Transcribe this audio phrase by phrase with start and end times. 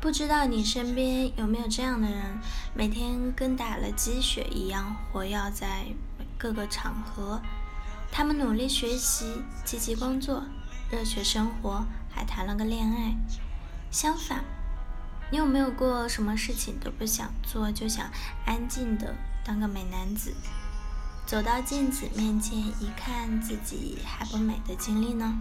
[0.00, 2.38] 不知道你身边有没有这样的人，
[2.72, 5.84] 每天跟打了鸡血一样活跃在
[6.38, 7.38] 各个场合。
[8.10, 10.42] 他们努力学习，积极工作，
[10.90, 13.14] 热血生活，还谈了个恋爱。
[13.90, 14.42] 相反，
[15.30, 18.10] 你有没有过什么事情都不想做，就想
[18.46, 19.14] 安静的
[19.44, 20.32] 当个美男子？
[21.26, 25.38] 走到镜子面前一看自己还不美的经历呢？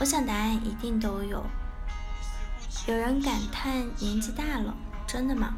[0.00, 1.46] 我想答案一定都有。
[2.88, 4.74] 有人感叹年纪大了，
[5.06, 5.54] 真的吗？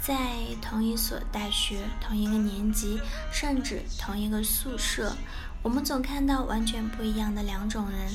[0.00, 0.16] 在
[0.62, 2.98] 同一所大学、同一个年级，
[3.30, 5.14] 甚至同一个宿舍，
[5.62, 8.10] 我们总看到完全不一样的两种人：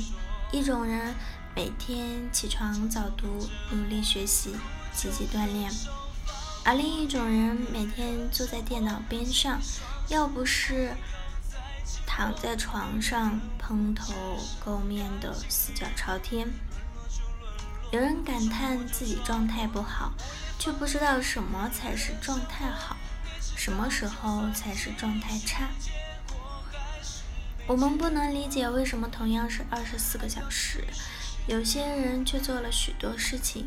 [0.52, 1.14] 一种人
[1.56, 4.56] 每天起床早读、努力学习、
[4.92, 5.72] 积极锻炼。
[6.66, 9.60] 而另一种人每天坐在电脑边上，
[10.08, 10.96] 要不是
[12.08, 14.12] 躺在床上蓬头
[14.66, 16.48] 垢面的四脚朝天。
[17.92, 20.14] 有人感叹自己状态不好，
[20.58, 22.96] 却不知道什么才是状态好，
[23.58, 25.68] 什么时候才是状态差。
[27.68, 30.86] 我们不能理解为什么同样是二十四个小时，
[31.48, 33.66] 有些人却做了许多事情，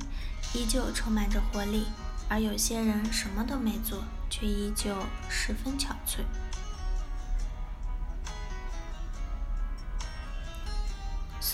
[0.54, 1.86] 依旧充满着活力。
[2.26, 4.96] 而有些人什么都没做，却依旧
[5.28, 6.24] 十分憔悴。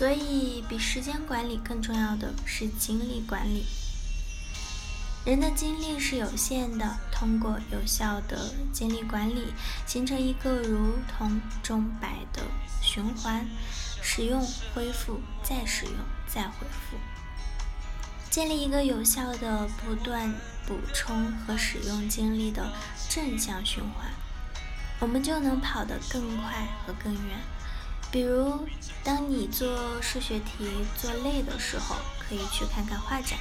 [0.01, 3.67] 所以，比时间管理更重要的是精力管理。
[5.27, 9.53] 人的精力是有限的，通过有效的精力管理，
[9.87, 12.41] 形成一个如同钟摆的
[12.81, 13.47] 循环：
[14.01, 14.43] 使用、
[14.75, 15.95] 恢复、再使用、
[16.27, 16.97] 再恢复。
[18.31, 20.35] 建立一个有效的、不断
[20.67, 22.73] 补充和使用精力的
[23.11, 24.11] 正向循环，
[24.99, 27.39] 我们就能跑得更快和更远。
[28.11, 28.67] 比如，
[29.05, 30.69] 当你做数学题
[31.01, 33.39] 做累的时候，可以去看看画展；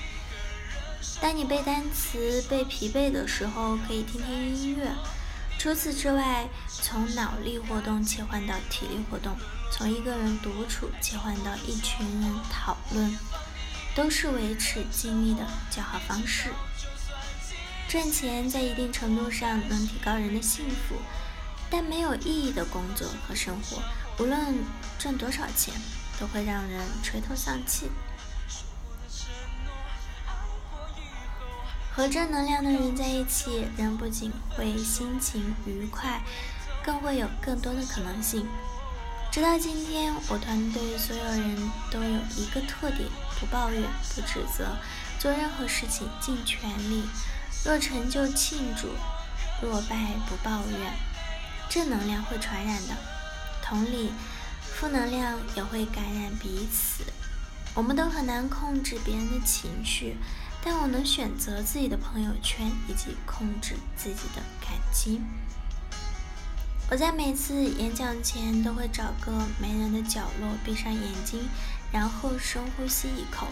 [1.21, 4.91] 当你背单词背疲惫的时候，可以听听音乐。
[5.57, 9.35] 除此之外，从脑力活动切换到体力活动，
[9.71, 13.17] 从一个人独处切换到一群人讨论。
[13.95, 16.51] 都是维持精力的较好方式。
[17.89, 20.95] 赚钱在一定程度上能提高人的幸福，
[21.69, 23.81] 但没有意义的工作和生活，
[24.19, 24.37] 无论
[24.99, 25.73] 赚多少钱，
[26.19, 27.89] 都会让人垂头丧气。
[31.89, 36.21] 和正能量的人在一起，人不仅会心情愉快，
[36.83, 38.45] 更会有更多的可能性。
[39.31, 43.09] 直到今天，我团队所有人都有一个特点：
[43.39, 43.83] 不抱怨，
[44.15, 44.75] 不指责，
[45.17, 47.07] 做任何事情尽全力。
[47.63, 48.89] 若成就庆祝，
[49.61, 49.95] 若败
[50.27, 50.93] 不抱怨。
[51.69, 52.95] 正能量会传染的，
[53.69, 54.11] 同理，
[54.63, 57.03] 负能量也会感染彼此。
[57.75, 60.17] 我们都很难控制别人的情绪，
[60.63, 65.21] 但我能选择自己的朋友圈，以及控制自己的感情。
[66.89, 69.31] 我在每次演讲前都会找个
[69.61, 71.47] 没人的角落，闭上眼睛，
[71.91, 73.45] 然后深呼吸一口。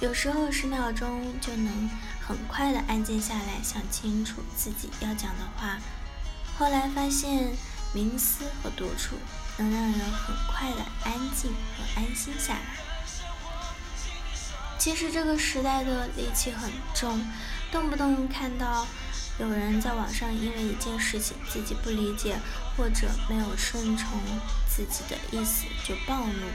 [0.00, 1.90] 有时候十秒钟就能
[2.24, 5.80] 很快的安静下来，想清楚自己要讲的话。
[6.56, 7.52] 后来发现
[7.94, 9.16] 冥思和独处
[9.56, 12.60] 能让人很快的安静和安心下来。
[14.78, 17.20] 其实这个时代的戾气很重，
[17.72, 18.86] 动不动看到。
[19.40, 22.36] 有人在网上因为一件事情自己不理解，
[22.76, 24.20] 或者没有顺从
[24.68, 26.46] 自己的意思就暴怒。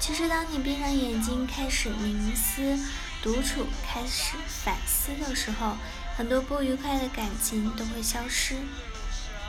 [0.00, 2.76] 其实，当你闭上眼睛开始冥思、
[3.22, 4.34] 独处、开始
[4.64, 5.76] 反思的时候，
[6.16, 8.56] 很多不愉快的感情都会消失，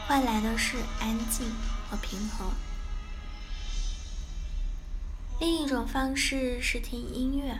[0.07, 1.47] 换来的是安静
[1.89, 2.51] 和平和。
[5.39, 7.57] 另一种方式是听音乐。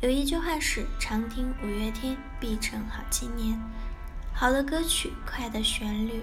[0.00, 3.58] 有一句话是：常听五月天，必成好青年。
[4.34, 6.22] 好的歌曲，快的旋律，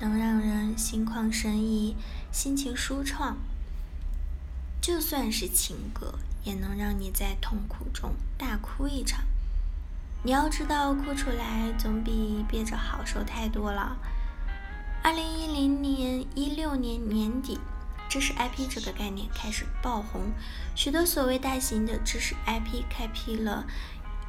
[0.00, 1.96] 能让人心旷神怡，
[2.30, 3.36] 心情舒畅。
[4.80, 6.14] 就算是情歌，
[6.44, 9.24] 也能让你在痛苦中大哭一场。
[10.22, 13.96] 你要知道，哭出来总比憋着好受太多了。
[15.06, 17.60] 二零一零年、一六年年底，
[18.08, 20.32] 知识 IP 这个概念开始爆红，
[20.74, 23.64] 许多所谓大型的知识 IP 开辟了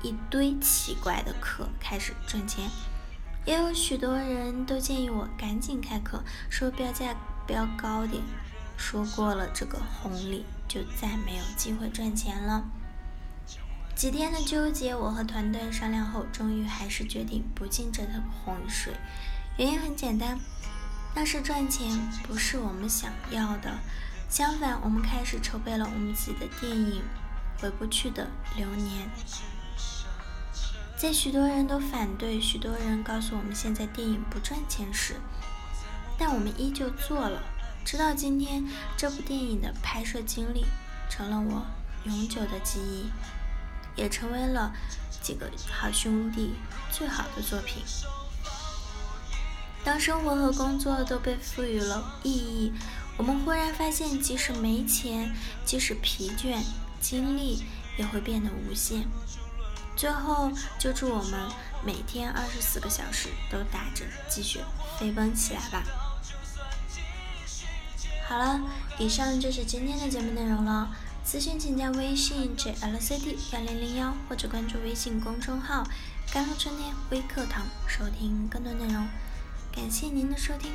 [0.03, 2.69] 一堆奇怪的课，开始赚钱。
[3.43, 7.15] 也有许多人都建议我赶紧开课，说标价
[7.47, 8.21] 标高点，
[8.77, 12.63] 说过了这个红利就再没有机会赚钱了。
[13.95, 18.93] 几天的纠结，我和团队商量后，终于还是决定不进这趟洪水。
[19.57, 20.37] 原因很简单，
[21.17, 21.89] 但是赚钱
[22.27, 23.79] 不是我们想要的。
[24.29, 27.01] 相反，我们开始筹备了我们自己的电影。
[27.59, 29.09] 回不去的流年。
[30.95, 35.15] 在许多人都反对，许多人告诉我们现在电影不赚钱时，
[36.19, 37.41] 但我们依旧做了。
[37.83, 38.63] 直到今天，
[38.95, 40.67] 这部电影的拍摄经历
[41.09, 41.65] 成了我
[42.03, 43.09] 永久的记忆，
[43.95, 44.71] 也成为了
[45.19, 46.53] 几个好兄弟
[46.91, 47.81] 最好的作品。
[49.87, 52.73] 当生活和工作都被赋予了意义，
[53.15, 56.61] 我们忽然发现，即使没钱，即使疲倦，
[56.99, 57.63] 精力
[57.97, 59.07] 也会变得无限。
[59.95, 61.39] 最后，就祝我们
[61.85, 64.59] 每天二十四个小时都打着鸡血
[64.99, 65.81] 飞奔起来吧！
[68.27, 68.59] 好了，
[68.99, 70.93] 以上就是今天的节目内容了。
[71.25, 75.87] 咨询请加微信 jlcd 幺零零幺，或者关注微信公众号
[76.33, 79.07] “甘露春天微课堂”，收听更多内容。
[79.77, 80.71] 感谢您的收听，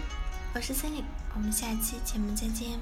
[0.54, 1.04] 我是森林，
[1.34, 2.78] 我们下期节目再见。